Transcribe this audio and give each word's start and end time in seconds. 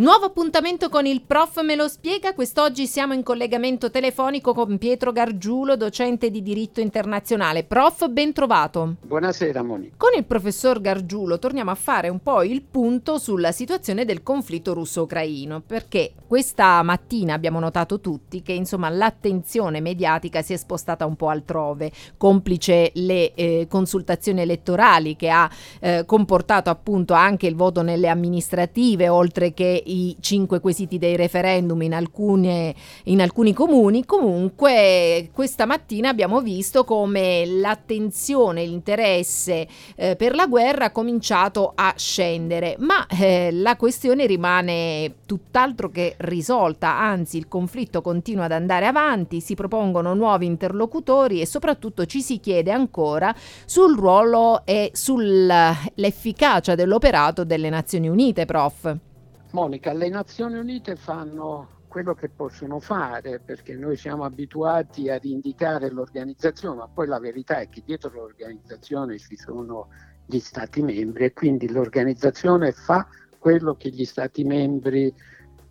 Nuovo 0.00 0.26
appuntamento 0.26 0.90
con 0.90 1.06
il 1.06 1.22
prof 1.22 1.60
me 1.62 1.74
lo 1.74 1.88
spiega. 1.88 2.32
Quest'oggi 2.32 2.86
siamo 2.86 3.14
in 3.14 3.24
collegamento 3.24 3.90
telefonico 3.90 4.54
con 4.54 4.78
Pietro 4.78 5.10
Gargiulo, 5.10 5.76
docente 5.76 6.30
di 6.30 6.40
diritto 6.40 6.80
internazionale. 6.80 7.64
Prof, 7.64 8.06
ben 8.06 8.32
trovato. 8.32 8.94
Buonasera 9.02 9.60
Moni. 9.64 9.94
Con 9.96 10.10
il 10.16 10.24
professor 10.24 10.80
Gargiulo 10.80 11.40
torniamo 11.40 11.72
a 11.72 11.74
fare 11.74 12.10
un 12.10 12.20
po' 12.20 12.44
il 12.44 12.62
punto 12.62 13.18
sulla 13.18 13.50
situazione 13.50 14.04
del 14.04 14.22
conflitto 14.22 14.72
russo-ucraino, 14.72 15.62
perché 15.66 16.12
questa 16.28 16.80
mattina 16.84 17.34
abbiamo 17.34 17.58
notato 17.58 17.98
tutti 17.98 18.40
che 18.40 18.52
insomma 18.52 18.90
l'attenzione 18.90 19.80
mediatica 19.80 20.42
si 20.42 20.52
è 20.52 20.56
spostata 20.56 21.06
un 21.06 21.16
po' 21.16 21.28
altrove, 21.28 21.90
complice 22.16 22.92
le 22.94 23.34
eh, 23.34 23.66
consultazioni 23.68 24.42
elettorali 24.42 25.16
che 25.16 25.28
ha 25.28 25.50
eh, 25.80 26.04
comportato 26.06 26.70
appunto 26.70 27.14
anche 27.14 27.48
il 27.48 27.56
voto 27.56 27.82
nelle 27.82 28.06
amministrative, 28.06 29.08
oltre 29.08 29.52
che 29.52 29.82
i 29.88 30.16
cinque 30.20 30.60
quesiti 30.60 30.98
dei 30.98 31.16
referendum 31.16 31.80
in, 31.82 31.94
alcune, 31.94 32.74
in 33.04 33.20
alcuni 33.20 33.52
comuni, 33.52 34.04
comunque 34.04 35.30
questa 35.32 35.66
mattina 35.66 36.08
abbiamo 36.08 36.40
visto 36.40 36.84
come 36.84 37.44
l'attenzione, 37.46 38.64
l'interesse 38.64 39.66
eh, 39.96 40.16
per 40.16 40.34
la 40.34 40.46
guerra 40.46 40.86
ha 40.86 40.90
cominciato 40.90 41.72
a 41.74 41.94
scendere, 41.96 42.76
ma 42.78 43.06
eh, 43.06 43.50
la 43.52 43.76
questione 43.76 44.26
rimane 44.26 45.14
tutt'altro 45.26 45.90
che 45.90 46.14
risolta, 46.18 46.98
anzi 46.98 47.36
il 47.36 47.48
conflitto 47.48 48.02
continua 48.02 48.44
ad 48.44 48.52
andare 48.52 48.86
avanti, 48.86 49.40
si 49.40 49.54
propongono 49.54 50.14
nuovi 50.14 50.46
interlocutori 50.46 51.40
e 51.40 51.46
soprattutto 51.46 52.06
ci 52.06 52.20
si 52.20 52.38
chiede 52.40 52.70
ancora 52.70 53.34
sul 53.64 53.96
ruolo 53.96 54.62
e 54.64 54.90
sull'efficacia 54.92 56.74
dell'operato 56.74 57.44
delle 57.44 57.70
Nazioni 57.70 58.08
Unite, 58.08 58.44
prof. 58.44 59.07
Monica, 59.52 59.92
le 59.92 60.08
Nazioni 60.08 60.58
Unite 60.58 60.96
fanno 60.96 61.76
quello 61.88 62.14
che 62.14 62.28
possono 62.28 62.80
fare 62.80 63.40
perché 63.40 63.74
noi 63.74 63.96
siamo 63.96 64.24
abituati 64.24 65.08
ad 65.08 65.24
indicare 65.24 65.90
l'organizzazione, 65.90 66.76
ma 66.76 66.88
poi 66.88 67.06
la 67.06 67.18
verità 67.18 67.58
è 67.58 67.68
che 67.68 67.82
dietro 67.84 68.10
l'organizzazione 68.10 69.18
ci 69.18 69.36
sono 69.36 69.88
gli 70.26 70.38
Stati 70.38 70.82
membri 70.82 71.24
e 71.24 71.32
quindi 71.32 71.70
l'organizzazione 71.70 72.72
fa 72.72 73.08
quello 73.38 73.74
che 73.74 73.88
gli 73.88 74.04
Stati 74.04 74.44
membri 74.44 75.12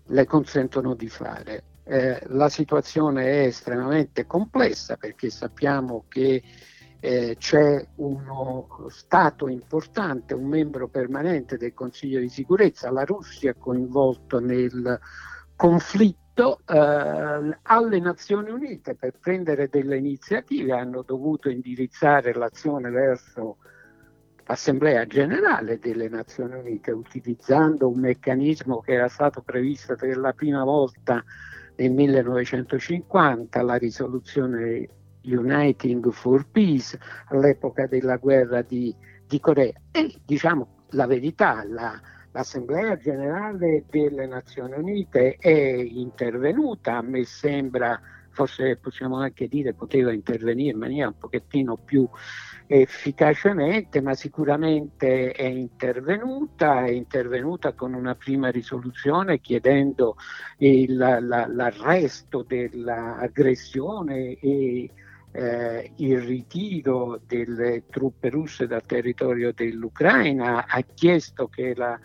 le 0.07 0.25
consentono 0.25 0.95
di 0.95 1.07
fare. 1.07 1.63
Eh, 1.83 2.19
la 2.27 2.49
situazione 2.49 3.25
è 3.25 3.45
estremamente 3.45 4.25
complessa 4.25 4.97
perché 4.97 5.29
sappiamo 5.29 6.05
che 6.07 6.41
eh, 6.99 7.35
c'è 7.37 7.85
uno 7.95 8.67
Stato 8.89 9.47
importante, 9.47 10.33
un 10.33 10.47
membro 10.47 10.87
permanente 10.87 11.57
del 11.57 11.73
Consiglio 11.73 12.19
di 12.19 12.29
sicurezza, 12.29 12.91
la 12.91 13.03
Russia 13.03 13.53
coinvolto 13.53 14.39
nel 14.39 14.99
conflitto 15.55 16.59
eh, 16.65 17.57
alle 17.61 17.99
Nazioni 17.99 18.51
Unite 18.51 18.95
per 18.95 19.13
prendere 19.19 19.67
delle 19.69 19.97
iniziative. 19.97 20.73
Hanno 20.73 21.03
dovuto 21.03 21.49
indirizzare 21.49 22.33
l'azione 22.33 22.89
verso 22.89 23.57
l'Assemblea 24.45 25.05
generale 25.05 25.77
delle 25.77 26.07
Nazioni 26.07 26.55
Unite 26.55 26.91
utilizzando 26.91 27.89
un 27.89 27.99
meccanismo 27.99 28.79
che 28.79 28.93
era 28.93 29.09
stato 29.09 29.41
previsto 29.41 29.95
per 29.95 30.17
la 30.17 30.31
prima 30.31 30.63
volta 30.63 31.21
nel 31.75 31.91
1950, 31.91 33.61
la 33.61 33.75
risoluzione 33.75 34.87
Uniting 35.27 36.09
for 36.11 36.45
Peace 36.49 36.97
all'epoca 37.27 37.87
della 37.87 38.17
guerra 38.17 38.61
di, 38.61 38.95
di 39.27 39.39
Corea. 39.39 39.73
E 39.91 40.15
diciamo 40.25 40.85
la 40.91 41.05
verità, 41.05 41.63
la, 41.67 41.99
l'Assemblea 42.31 42.97
generale 42.97 43.85
delle 43.89 44.27
Nazioni 44.27 44.73
Unite 44.73 45.35
è 45.39 45.49
intervenuta, 45.49 46.97
a 46.97 47.01
me 47.01 47.23
sembra, 47.25 47.99
forse 48.29 48.77
possiamo 48.77 49.17
anche 49.17 49.47
dire 49.47 49.73
poteva 49.73 50.13
intervenire 50.13 50.73
in 50.73 50.77
maniera 50.77 51.07
un 51.07 51.17
pochettino 51.17 51.77
più 51.77 52.07
efficacemente, 52.67 54.01
ma 54.01 54.13
sicuramente 54.13 55.31
è 55.31 55.45
intervenuta, 55.45 56.85
è 56.85 56.91
intervenuta 56.91 57.73
con 57.73 57.93
una 57.93 58.13
prima 58.13 58.49
risoluzione 58.49 59.39
chiedendo 59.39 60.15
il, 60.57 60.95
la, 60.95 61.19
l'arresto 61.47 62.43
dell'aggressione 62.43 64.37
e 64.37 64.91
eh, 65.37 65.91
il 65.97 66.19
ritiro 66.19 67.21
delle 67.27 67.83
truppe 67.91 68.29
russe 68.29 68.65
dal 68.65 68.83
territorio 68.83 69.53
dell'Ucraina, 69.53 70.65
ha 70.65 70.81
chiesto 70.81 71.47
che 71.47 71.75
la 71.75 71.97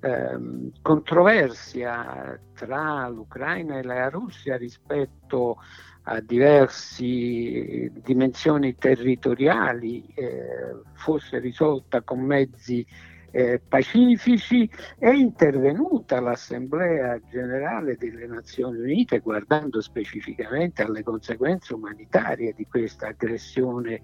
ehm, 0.00 0.72
controversia 0.82 2.38
tra 2.52 3.08
l'Ucraina 3.08 3.78
e 3.78 3.82
la 3.82 4.10
Russia 4.10 4.58
rispetto 4.58 5.56
a 6.02 6.20
diverse 6.20 7.90
dimensioni 8.04 8.76
territoriali 8.76 10.06
eh, 10.14 10.76
fosse 10.92 11.38
risolta 11.38 12.02
con 12.02 12.20
mezzi 12.20 12.86
eh, 13.30 13.60
pacifici, 13.66 14.70
è 14.98 15.10
intervenuta 15.10 16.20
l'Assemblea 16.20 17.20
generale 17.30 17.96
delle 17.96 18.26
Nazioni 18.26 18.78
Unite 18.78 19.20
guardando 19.20 19.80
specificamente 19.80 20.82
alle 20.82 21.02
conseguenze 21.02 21.74
umanitarie 21.74 22.52
di 22.54 22.66
questa 22.66 23.08
aggressione 23.08 24.00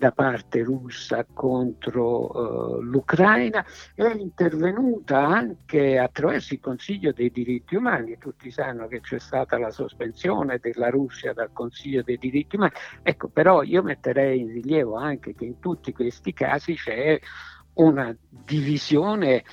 da 0.00 0.12
parte 0.12 0.62
russa 0.62 1.26
contro 1.30 2.78
uh, 2.78 2.80
l'Ucraina, 2.80 3.62
è 3.94 4.10
intervenuta 4.16 5.26
anche 5.26 5.98
attraverso 5.98 6.54
il 6.54 6.60
Consiglio 6.60 7.12
dei 7.12 7.30
diritti 7.30 7.76
umani. 7.76 8.16
Tutti 8.16 8.50
sanno 8.50 8.88
che 8.88 9.00
c'è 9.02 9.18
stata 9.18 9.58
la 9.58 9.70
sospensione 9.70 10.58
della 10.58 10.88
Russia 10.88 11.34
dal 11.34 11.50
Consiglio 11.52 12.00
dei 12.00 12.16
diritti 12.16 12.56
umani. 12.56 12.72
Ecco, 13.02 13.28
però 13.28 13.62
io 13.62 13.82
metterei 13.82 14.40
in 14.40 14.48
rilievo 14.48 14.96
anche 14.96 15.34
che 15.34 15.44
in 15.44 15.58
tutti 15.58 15.92
questi 15.92 16.32
casi 16.32 16.76
c'è 16.76 17.20
una 17.80 18.16
divisione 18.28 19.44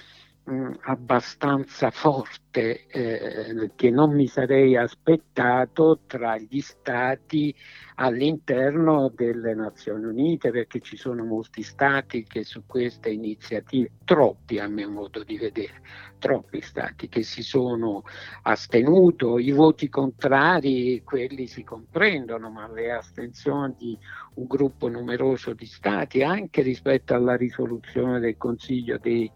mh, 0.47 0.71
abbastanza 0.81 1.91
forte 1.91 2.87
eh, 2.87 3.71
che 3.75 3.89
non 3.91 4.15
mi 4.15 4.27
sarei 4.27 4.75
aspettato 4.75 5.99
tra 6.07 6.37
gli 6.37 6.61
stati 6.61 7.53
all'interno 7.95 9.11
delle 9.13 9.53
Nazioni 9.53 10.05
Unite 10.05 10.51
perché 10.51 10.79
ci 10.79 10.97
sono 10.97 11.23
molti 11.23 11.63
stati 11.63 12.23
che 12.23 12.43
su 12.43 12.63
queste 12.65 13.09
iniziative, 13.09 13.91
troppi 14.05 14.59
a 14.59 14.67
mio 14.67 14.89
modo 14.89 15.23
di 15.23 15.37
vedere, 15.37 15.81
troppi 16.19 16.61
stati 16.61 17.09
che 17.09 17.23
si 17.23 17.43
sono 17.43 18.03
astenuti, 18.43 19.25
i 19.25 19.51
voti 19.51 19.89
contrari, 19.89 21.01
quelli 21.03 21.47
si 21.47 21.63
comprendono, 21.63 22.49
ma 22.49 22.71
le 22.71 22.91
astensioni 22.91 23.75
di 23.77 23.97
un 24.35 24.45
gruppo 24.45 24.87
numeroso 24.87 25.53
di 25.53 25.65
stati, 25.65 26.23
anche 26.23 26.61
rispetto 26.61 27.13
alla 27.13 27.35
risoluzione 27.35 28.19
del 28.19 28.37
Consiglio 28.37 28.97
dei, 28.99 29.31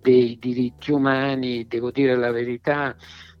dei 0.00 0.38
diritti 0.38 0.92
umani, 0.92 1.66
devo 1.66 1.90
dire 1.90 2.16
la 2.16 2.30
verità, 2.30 2.96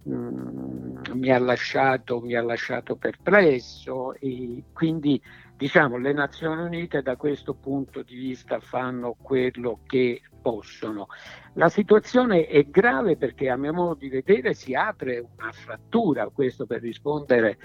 Mm, 0.08 0.98
mi, 1.14 1.30
ha 1.32 1.38
lasciato, 1.40 2.20
mi 2.20 2.34
ha 2.36 2.42
lasciato 2.42 2.94
perplesso 2.94 4.14
e 4.14 4.62
quindi 4.72 5.20
diciamo 5.56 5.96
le 5.96 6.12
Nazioni 6.12 6.62
Unite 6.62 7.02
da 7.02 7.16
questo 7.16 7.54
punto 7.54 8.02
di 8.02 8.14
vista 8.14 8.60
fanno 8.60 9.16
quello 9.20 9.80
che 9.84 10.22
possono. 10.40 11.08
La 11.54 11.68
situazione 11.68 12.46
è 12.46 12.62
grave 12.66 13.16
perché 13.16 13.50
a 13.50 13.56
mio 13.56 13.72
modo 13.72 13.94
di 13.94 14.08
vedere 14.08 14.54
si 14.54 14.74
apre 14.74 15.18
una 15.18 15.50
frattura, 15.50 16.28
questo 16.28 16.66
per 16.66 16.82
rispondere 16.82 17.58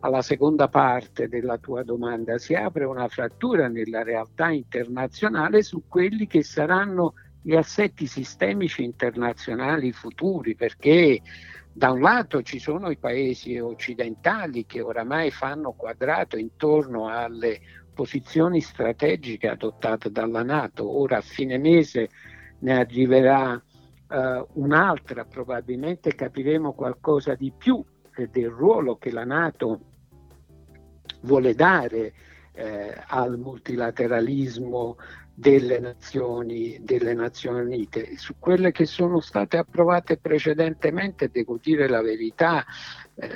alla 0.00 0.22
seconda 0.22 0.68
parte 0.68 1.26
della 1.26 1.58
tua 1.58 1.82
domanda, 1.82 2.38
si 2.38 2.54
apre 2.54 2.84
una 2.84 3.08
frattura 3.08 3.66
nella 3.66 4.04
realtà 4.04 4.50
internazionale 4.50 5.64
su 5.64 5.82
quelli 5.88 6.28
che 6.28 6.44
saranno 6.44 7.14
gli 7.42 7.54
assetti 7.54 8.06
sistemici 8.06 8.82
internazionali 8.82 9.92
futuri 9.92 10.54
perché 10.54 11.20
da 11.72 11.92
un 11.92 12.00
lato 12.00 12.42
ci 12.42 12.58
sono 12.58 12.90
i 12.90 12.96
paesi 12.96 13.58
occidentali 13.58 14.66
che 14.66 14.80
oramai 14.80 15.30
fanno 15.30 15.72
quadrato 15.72 16.36
intorno 16.36 17.08
alle 17.08 17.60
posizioni 17.94 18.60
strategiche 18.60 19.48
adottate 19.48 20.10
dalla 20.10 20.42
Nato, 20.42 20.88
ora 20.98 21.18
a 21.18 21.20
fine 21.20 21.58
mese 21.58 22.08
ne 22.60 22.78
arriverà 22.78 23.52
uh, 23.52 24.46
un'altra, 24.54 25.24
probabilmente 25.24 26.14
capiremo 26.14 26.72
qualcosa 26.72 27.34
di 27.34 27.52
più 27.56 27.84
eh, 28.16 28.28
del 28.28 28.50
ruolo 28.50 28.96
che 28.96 29.10
la 29.10 29.24
Nato 29.24 29.80
vuole 31.22 31.54
dare 31.54 32.12
eh, 32.52 32.94
al 33.06 33.38
multilateralismo 33.38 34.96
delle 35.38 35.78
nazioni, 35.78 36.80
delle 36.82 37.14
Nazioni 37.14 37.60
Unite. 37.60 38.16
Su 38.16 38.34
quelle 38.40 38.72
che 38.72 38.86
sono 38.86 39.20
state 39.20 39.56
approvate 39.56 40.16
precedentemente, 40.16 41.30
devo 41.30 41.60
dire 41.62 41.88
la 41.88 42.02
verità, 42.02 42.64
eh, 43.14 43.28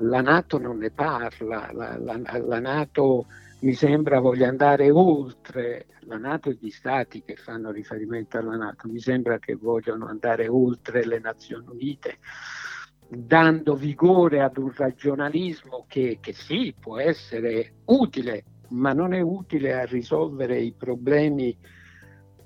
la 0.00 0.20
Nato 0.20 0.58
non 0.58 0.76
ne 0.76 0.90
parla, 0.90 1.70
la, 1.72 1.96
la, 1.96 2.20
la 2.40 2.60
Nato 2.60 3.24
mi 3.60 3.72
sembra 3.72 4.20
voglia 4.20 4.48
andare 4.48 4.90
oltre 4.90 5.86
la 6.00 6.18
Nato 6.18 6.50
e 6.50 6.58
gli 6.60 6.68
stati 6.68 7.22
che 7.22 7.36
fanno 7.36 7.70
riferimento 7.70 8.36
alla 8.36 8.56
Nato, 8.56 8.86
mi 8.88 9.00
sembra 9.00 9.38
che 9.38 9.54
vogliono 9.54 10.08
andare 10.08 10.46
oltre 10.46 11.06
le 11.06 11.20
Nazioni 11.20 11.64
Unite, 11.70 12.18
dando 13.08 13.74
vigore 13.76 14.42
ad 14.42 14.58
un 14.58 14.70
ragionalismo 14.74 15.86
che, 15.88 16.18
che 16.20 16.34
sì, 16.34 16.74
può 16.78 16.98
essere 16.98 17.76
utile, 17.86 18.44
ma 18.70 18.92
non 18.92 19.14
è 19.14 19.20
utile 19.20 19.74
a 19.74 19.84
risolvere 19.84 20.58
i 20.58 20.72
problemi 20.72 21.56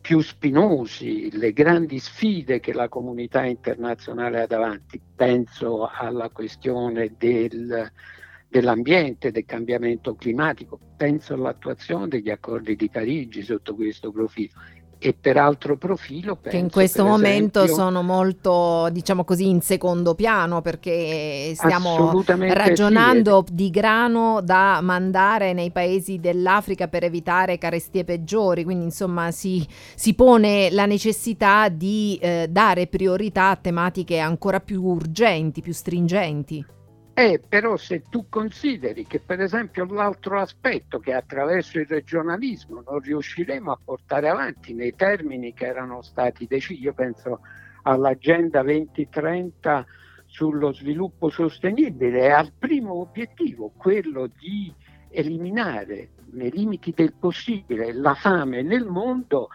più 0.00 0.20
spinosi, 0.20 1.30
le 1.36 1.52
grandi 1.52 1.98
sfide 1.98 2.60
che 2.60 2.74
la 2.74 2.90
comunità 2.90 3.44
internazionale 3.44 4.42
ha 4.42 4.46
davanti. 4.46 5.00
Penso 5.14 5.86
alla 5.86 6.28
questione 6.28 7.14
del, 7.16 7.90
dell'ambiente, 8.48 9.30
del 9.30 9.46
cambiamento 9.46 10.14
climatico, 10.14 10.78
penso 10.96 11.32
all'attuazione 11.32 12.08
degli 12.08 12.28
accordi 12.28 12.76
di 12.76 12.90
Parigi 12.90 13.42
sotto 13.42 13.74
questo 13.74 14.12
profilo 14.12 14.52
e 15.06 15.12
per 15.12 15.36
altro 15.36 15.76
profilo 15.76 16.38
che 16.40 16.56
in 16.56 16.70
questo 16.70 17.04
momento 17.04 17.64
esempio, 17.64 17.82
sono 17.82 18.00
molto 18.00 18.88
diciamo 18.90 19.22
così 19.22 19.50
in 19.50 19.60
secondo 19.60 20.14
piano 20.14 20.62
perché 20.62 21.52
stiamo 21.54 22.24
ragionando 22.24 23.44
sì. 23.46 23.54
di 23.54 23.68
grano 23.68 24.40
da 24.42 24.80
mandare 24.80 25.52
nei 25.52 25.70
paesi 25.70 26.20
dell'Africa 26.20 26.88
per 26.88 27.04
evitare 27.04 27.58
carestie 27.58 28.04
peggiori 28.04 28.64
quindi 28.64 28.84
insomma 28.84 29.30
si, 29.30 29.66
si 29.94 30.14
pone 30.14 30.70
la 30.70 30.86
necessità 30.86 31.68
di 31.68 32.18
eh, 32.22 32.46
dare 32.48 32.86
priorità 32.86 33.50
a 33.50 33.56
tematiche 33.56 34.18
ancora 34.20 34.60
più 34.60 34.82
urgenti 34.82 35.60
più 35.60 35.74
stringenti 35.74 36.64
eh, 37.14 37.40
però 37.48 37.76
se 37.76 38.02
tu 38.10 38.28
consideri 38.28 39.06
che 39.06 39.20
per 39.20 39.40
esempio 39.40 39.84
l'altro 39.84 40.40
aspetto 40.40 40.98
che 40.98 41.12
attraverso 41.12 41.78
il 41.78 41.86
regionalismo 41.86 42.82
non 42.84 42.98
riusciremo 42.98 43.70
a 43.70 43.78
portare 43.82 44.28
avanti 44.28 44.74
nei 44.74 44.96
termini 44.96 45.52
che 45.54 45.66
erano 45.66 46.02
stati 46.02 46.46
decisi, 46.46 46.82
io 46.82 46.92
penso 46.92 47.40
all'agenda 47.82 48.62
2030 48.62 49.86
sullo 50.26 50.72
sviluppo 50.72 51.30
sostenibile 51.30 52.22
e 52.22 52.30
al 52.30 52.52
primo 52.58 52.94
obiettivo, 52.94 53.70
quello 53.76 54.26
di 54.26 54.74
eliminare 55.10 56.08
nei 56.32 56.50
limiti 56.50 56.92
del 56.92 57.12
possibile 57.12 57.92
la 57.92 58.14
fame 58.14 58.62
nel 58.62 58.86
mondo, 58.86 59.50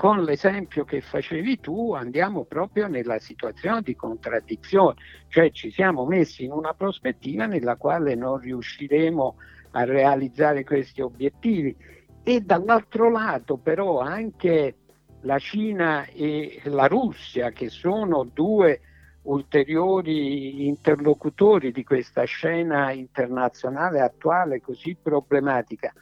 con 0.00 0.24
l'esempio 0.24 0.84
che 0.84 1.02
facevi 1.02 1.60
tu 1.60 1.92
andiamo 1.92 2.44
proprio 2.44 2.88
nella 2.88 3.18
situazione 3.18 3.82
di 3.82 3.94
contraddizione, 3.94 4.94
cioè 5.28 5.50
ci 5.50 5.70
siamo 5.70 6.06
messi 6.06 6.44
in 6.44 6.52
una 6.52 6.72
prospettiva 6.72 7.44
nella 7.44 7.76
quale 7.76 8.14
non 8.14 8.38
riusciremo 8.38 9.36
a 9.72 9.84
realizzare 9.84 10.64
questi 10.64 11.02
obiettivi. 11.02 11.76
E 12.22 12.40
dall'altro 12.40 13.10
lato 13.10 13.58
però 13.58 14.00
anche 14.00 14.76
la 15.20 15.38
Cina 15.38 16.06
e 16.06 16.62
la 16.64 16.86
Russia 16.86 17.50
che 17.50 17.68
sono 17.68 18.24
due 18.24 18.80
ulteriori 19.24 20.66
interlocutori 20.66 21.72
di 21.72 21.84
questa 21.84 22.24
scena 22.24 22.90
internazionale 22.90 24.00
attuale 24.00 24.62
così 24.62 24.96
problematica 24.96 25.92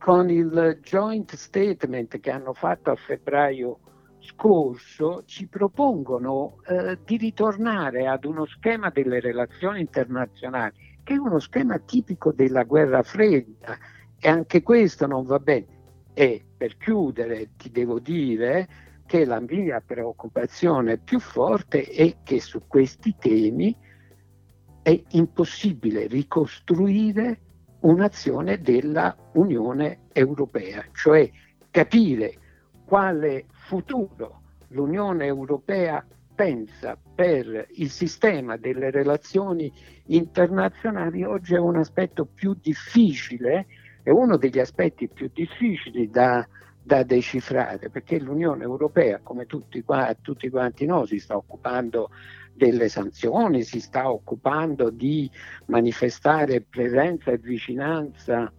con 0.00 0.30
il 0.30 0.78
joint 0.82 1.34
statement 1.34 2.20
che 2.20 2.30
hanno 2.30 2.54
fatto 2.54 2.90
a 2.90 2.96
febbraio 2.96 3.80
scorso 4.20 5.24
ci 5.26 5.46
propongono 5.46 6.56
eh, 6.66 6.98
di 7.04 7.18
ritornare 7.18 8.06
ad 8.06 8.24
uno 8.24 8.46
schema 8.46 8.88
delle 8.88 9.20
relazioni 9.20 9.80
internazionali 9.80 10.96
che 11.04 11.14
è 11.14 11.18
uno 11.18 11.38
schema 11.38 11.78
tipico 11.78 12.32
della 12.32 12.64
guerra 12.64 13.02
fredda 13.02 13.76
e 14.18 14.28
anche 14.28 14.62
questo 14.62 15.06
non 15.06 15.24
va 15.24 15.38
bene. 15.38 15.78
E 16.14 16.44
per 16.56 16.78
chiudere 16.78 17.50
ti 17.56 17.70
devo 17.70 17.98
dire 17.98 18.68
che 19.04 19.26
la 19.26 19.40
mia 19.40 19.82
preoccupazione 19.84 20.96
più 20.96 21.20
forte 21.20 21.84
è 21.84 22.16
che 22.22 22.40
su 22.40 22.62
questi 22.66 23.14
temi 23.18 23.76
è 24.82 25.02
impossibile 25.10 26.06
ricostruire 26.06 27.40
un'azione 27.80 28.60
della 28.60 29.16
Unione 29.32 30.00
Europea, 30.12 30.84
cioè 30.92 31.30
capire 31.70 32.34
quale 32.84 33.46
futuro 33.50 34.42
l'Unione 34.68 35.26
Europea 35.26 36.04
pensa 36.34 36.96
per 37.14 37.66
il 37.72 37.90
sistema 37.90 38.56
delle 38.56 38.90
relazioni 38.90 39.70
internazionali 40.06 41.22
oggi 41.22 41.54
è 41.54 41.58
un 41.58 41.76
aspetto 41.76 42.24
più 42.24 42.56
difficile, 42.60 43.66
è 44.02 44.10
uno 44.10 44.36
degli 44.36 44.58
aspetti 44.58 45.08
più 45.08 45.30
difficili 45.32 46.08
da, 46.08 46.46
da 46.82 47.02
decifrare, 47.02 47.90
perché 47.90 48.18
l'Unione 48.18 48.64
Europea, 48.64 49.20
come 49.22 49.46
tutti, 49.46 49.84
tutti 50.22 50.48
quanti 50.48 50.86
noi, 50.86 51.06
si 51.06 51.18
sta 51.18 51.36
occupando 51.36 52.10
delle 52.54 52.88
sanzioni, 52.88 53.62
si 53.62 53.80
sta 53.80 54.10
occupando 54.10 54.90
di 54.90 55.30
manifestare 55.66 56.60
presenza 56.60 57.30
e 57.30 57.38
vicinanza, 57.38 58.52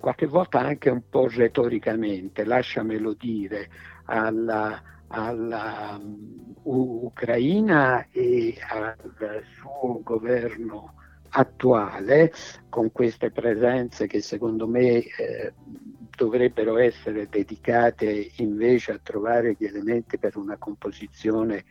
qualche 0.00 0.26
volta 0.26 0.60
anche 0.60 0.90
un 0.90 1.02
po' 1.08 1.28
retoricamente, 1.28 2.44
lasciamelo 2.44 3.14
dire, 3.14 3.68
alla, 4.04 4.82
alla 5.08 5.98
um, 5.98 6.54
Ucraina 6.62 8.06
e 8.10 8.56
al 8.68 9.42
suo 9.58 10.00
governo 10.02 10.94
attuale 11.30 12.32
con 12.68 12.92
queste 12.92 13.30
presenze 13.30 14.06
che 14.06 14.20
secondo 14.20 14.68
me 14.68 14.98
eh, 14.98 15.52
dovrebbero 16.16 16.78
essere 16.78 17.28
dedicate 17.28 18.30
invece 18.36 18.92
a 18.92 19.00
trovare 19.02 19.56
gli 19.58 19.64
elementi 19.64 20.18
per 20.18 20.36
una 20.36 20.56
composizione 20.56 21.64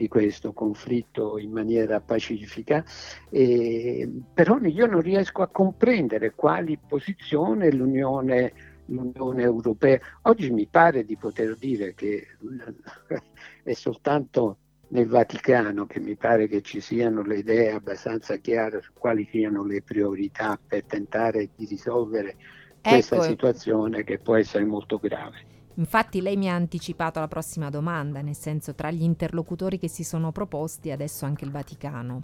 di 0.00 0.08
questo 0.08 0.54
conflitto 0.54 1.36
in 1.36 1.52
maniera 1.52 2.00
pacifica, 2.00 2.82
eh, 3.28 4.10
però 4.32 4.58
io 4.60 4.86
non 4.86 5.02
riesco 5.02 5.42
a 5.42 5.48
comprendere 5.48 6.32
quali 6.34 6.78
posizioni 6.78 7.70
l'Unione, 7.70 8.52
l'Unione 8.86 9.42
Europea. 9.42 10.00
Oggi 10.22 10.50
mi 10.52 10.66
pare 10.66 11.04
di 11.04 11.18
poter 11.18 11.54
dire 11.58 11.92
che 11.92 12.26
è 13.62 13.72
soltanto 13.74 14.56
nel 14.88 15.06
Vaticano 15.06 15.84
che 15.84 16.00
mi 16.00 16.16
pare 16.16 16.48
che 16.48 16.62
ci 16.62 16.80
siano 16.80 17.22
le 17.22 17.36
idee 17.36 17.72
abbastanza 17.72 18.36
chiare 18.38 18.80
su 18.80 18.92
quali 18.94 19.28
siano 19.30 19.62
le 19.64 19.82
priorità 19.82 20.58
per 20.66 20.84
tentare 20.84 21.50
di 21.54 21.66
risolvere 21.66 22.36
questa 22.80 23.16
ecco. 23.16 23.24
situazione 23.24 24.02
che 24.02 24.16
può 24.16 24.36
essere 24.36 24.64
molto 24.64 24.96
grave. 24.96 25.59
Infatti 25.74 26.20
lei 26.20 26.36
mi 26.36 26.50
ha 26.50 26.54
anticipato 26.54 27.20
la 27.20 27.28
prossima 27.28 27.70
domanda, 27.70 28.20
nel 28.20 28.34
senso 28.34 28.74
tra 28.74 28.90
gli 28.90 29.02
interlocutori 29.02 29.78
che 29.78 29.88
si 29.88 30.04
sono 30.04 30.32
proposti 30.32 30.90
adesso 30.90 31.24
anche 31.24 31.44
il 31.44 31.50
Vaticano, 31.50 32.22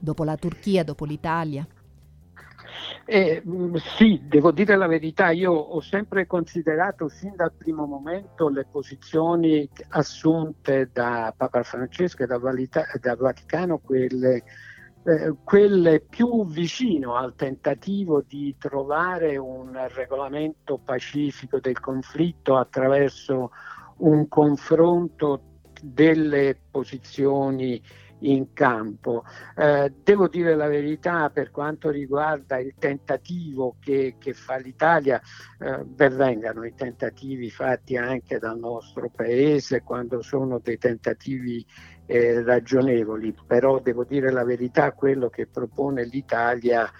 dopo 0.00 0.24
la 0.24 0.36
Turchia, 0.36 0.82
dopo 0.82 1.04
l'Italia. 1.04 1.66
Eh, 3.06 3.42
mm, 3.46 3.76
sì, 3.96 4.22
devo 4.24 4.50
dire 4.50 4.76
la 4.76 4.86
verità, 4.86 5.30
io 5.30 5.52
ho 5.52 5.80
sempre 5.80 6.26
considerato 6.26 7.08
sin 7.08 7.34
dal 7.36 7.52
primo 7.52 7.84
momento 7.86 8.48
le 8.48 8.66
posizioni 8.70 9.68
assunte 9.90 10.88
da 10.92 11.32
Papa 11.36 11.62
Francesco 11.62 12.22
e 12.22 12.26
da, 12.26 12.38
Valita- 12.38 12.86
da 13.00 13.14
Vaticano 13.14 13.78
quelle 13.78 14.42
eh, 15.06 15.34
quelle 15.44 16.00
più 16.00 16.46
vicino 16.46 17.16
al 17.16 17.34
tentativo 17.34 18.22
di 18.26 18.56
trovare 18.58 19.36
un 19.36 19.78
regolamento 19.92 20.78
pacifico 20.78 21.60
del 21.60 21.78
conflitto 21.78 22.56
attraverso 22.56 23.50
un 23.98 24.26
confronto 24.28 25.42
delle 25.82 26.58
posizioni 26.70 27.80
in 28.24 28.52
campo. 28.52 29.24
Eh, 29.56 29.92
devo 30.02 30.28
dire 30.28 30.54
la 30.54 30.68
verità 30.68 31.30
per 31.30 31.50
quanto 31.50 31.90
riguarda 31.90 32.58
il 32.58 32.74
tentativo 32.78 33.76
che, 33.80 34.16
che 34.18 34.32
fa 34.32 34.56
l'Italia, 34.56 35.20
eh, 35.58 35.84
benvengano 35.84 36.64
i 36.64 36.74
tentativi 36.74 37.50
fatti 37.50 37.96
anche 37.96 38.38
dal 38.38 38.58
nostro 38.58 39.10
paese 39.14 39.82
quando 39.82 40.22
sono 40.22 40.58
dei 40.58 40.78
tentativi 40.78 41.64
eh, 42.06 42.42
ragionevoli, 42.42 43.34
però 43.46 43.80
devo 43.80 44.04
dire 44.04 44.30
la 44.30 44.44
verità, 44.44 44.92
quello 44.92 45.28
che 45.28 45.46
propone 45.46 46.04
l'Italia 46.04 46.90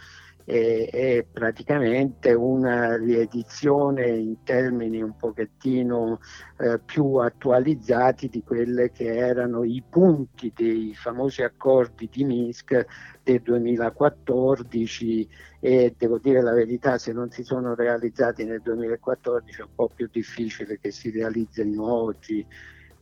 è, 0.44 0.88
è, 0.90 1.26
praticamente 1.30 2.32
una 2.34 2.96
riedizione 2.96 4.08
in 4.08 4.42
termini 4.42 5.00
un 5.00 5.16
pochettino 5.16 6.20
eh, 6.58 6.78
più 6.84 7.14
attualizzati 7.14 8.28
di 8.28 8.42
quelle 8.42 8.90
che 8.90 9.14
erano 9.14 9.64
i 9.64 9.82
punti 9.88 10.52
dei 10.54 10.94
famosi 10.94 11.42
accordi 11.42 12.08
di 12.12 12.24
Minsk 12.24 12.84
del 13.22 13.40
2014 13.40 15.28
e 15.60 15.94
devo 15.96 16.18
dire 16.18 16.42
la 16.42 16.52
verità 16.52 16.98
se 16.98 17.12
non 17.12 17.30
si 17.30 17.42
sono 17.42 17.74
realizzati 17.74 18.44
nel 18.44 18.60
2014 18.60 19.60
è 19.60 19.64
un 19.64 19.74
po' 19.74 19.90
più 19.94 20.08
difficile 20.12 20.78
che 20.78 20.90
si 20.90 21.10
realizzino 21.10 21.90
oggi 21.90 22.46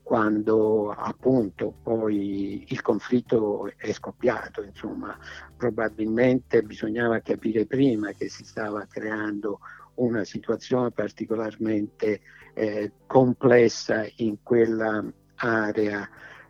quando 0.02 0.90
appunto 0.90 1.75
poi 1.82 2.66
il 2.68 2.82
conflitto 2.82 3.73
è 3.76 3.92
scoppiato, 3.92 4.62
insomma, 4.62 5.16
probabilmente 5.56 6.62
bisognava 6.62 7.21
capire 7.21 7.66
prima 7.66 8.11
che 8.12 8.28
si 8.28 8.44
stava 8.44 8.87
creando 8.87 9.61
una 9.94 10.25
situazione 10.25 10.90
particolarmente 10.90 12.21
eh, 12.54 12.92
complessa 13.06 14.06
in 14.16 14.42
quella 14.42 15.04
area 15.37 16.09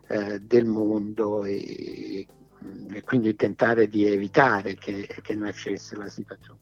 eh, 0.08 0.40
del 0.40 0.66
mondo 0.66 1.44
e, 1.44 2.26
e, 2.92 3.02
quindi 3.02 3.34
tentare 3.34 3.88
di 3.88 4.06
evitare 4.06 4.74
che, 4.74 5.08
che 5.20 5.34
nascesse 5.34 5.96
la 5.96 6.08
situazione. 6.08 6.58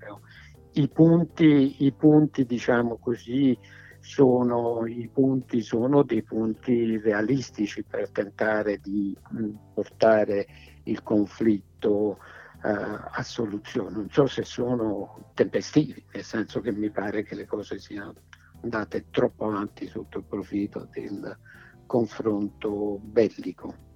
I 0.72 0.88
punti, 0.88 1.84
i 1.84 1.92
punti 1.92 2.44
diciamo 2.46 2.96
così, 2.98 3.58
sono, 4.00 4.86
i 4.86 5.08
punti 5.12 5.60
sono 5.60 6.02
dei 6.02 6.22
punti 6.22 6.98
realistici 6.98 7.82
per 7.82 8.10
tentare 8.10 8.78
di 8.78 9.16
mm, 9.34 9.54
portare 9.74 10.46
il 10.84 11.02
conflitto 11.02 11.88
uh, 11.88 12.18
a 12.62 13.22
soluzione. 13.22 13.90
Non 13.90 14.08
so 14.10 14.26
se 14.26 14.44
sono 14.44 15.30
tempestivi, 15.34 16.02
nel 16.12 16.24
senso 16.24 16.60
che 16.60 16.72
mi 16.72 16.90
pare 16.90 17.22
che 17.22 17.34
le 17.34 17.46
cose 17.46 17.78
siano 17.78 18.14
andate 18.62 19.06
troppo 19.10 19.46
avanti 19.46 19.86
sotto 19.86 20.18
il 20.18 20.24
profilo 20.24 20.88
del 20.90 21.36
confronto 21.86 22.98
bellico. 23.02 23.88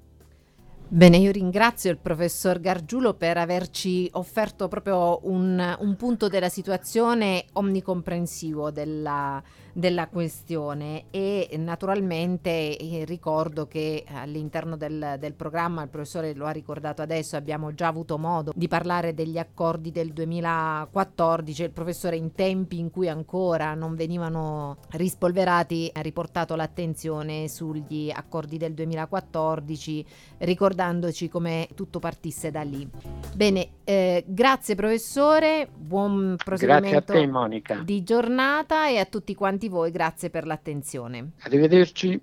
Bene, 0.86 1.16
io 1.16 1.32
ringrazio 1.32 1.90
il 1.90 1.98
professor 1.98 2.60
Gargiulo 2.60 3.14
per 3.14 3.36
averci 3.38 4.08
offerto 4.12 4.68
proprio 4.68 5.18
un, 5.26 5.76
un 5.80 5.96
punto 5.96 6.28
della 6.28 6.50
situazione 6.50 7.46
omnicomprensivo 7.52 8.70
della, 8.70 9.42
della 9.74 10.08
questione. 10.08 11.04
E 11.10 11.50
naturalmente 11.58 12.78
eh, 12.78 13.04
ricordo 13.04 13.66
che 13.66 14.04
all'interno 14.08 14.76
del, 14.76 15.16
del, 15.18 15.34
programma, 15.34 15.82
il 15.82 15.88
professore 15.88 16.32
lo 16.34 16.46
ha 16.46 16.50
ricordato 16.50 17.02
adesso, 17.02 17.36
abbiamo 17.36 17.74
già 17.74 17.88
avuto 17.88 18.16
modo 18.16 18.52
di 18.54 18.68
parlare 18.68 19.12
degli 19.12 19.36
accordi 19.36 19.90
del 19.90 20.12
2014, 20.12 21.62
il 21.64 21.70
professore 21.70 22.16
in 22.16 22.32
tempi 22.32 22.78
in 22.78 22.90
cui 22.90 23.08
ancora 23.08 23.74
non 23.74 23.94
venivano 23.94 24.78
rispolverati 24.92 25.90
ha 25.92 26.00
riportato 26.00 26.54
l'attenzione 26.54 27.48
sugli 27.48 28.10
accordi 28.14 28.56
del 28.56 28.74
2014 28.74 30.06
ricordandoci 30.38 31.28
come 31.28 31.68
tutto 31.74 31.98
partisse 31.98 32.50
da 32.50 32.62
lì. 32.62 32.88
Bene, 33.34 33.68
eh, 33.84 34.24
grazie 34.26 34.74
professore, 34.74 35.68
buon 35.74 36.36
proseguimento 36.42 37.12
te, 37.12 37.82
di 37.84 38.02
giornata 38.02 38.88
e 38.88 38.98
a 38.98 39.04
tutti 39.04 39.34
quanti 39.34 39.63
voi 39.68 39.90
grazie 39.90 40.30
per 40.30 40.46
l'attenzione. 40.46 41.32
Arrivederci. 41.42 42.20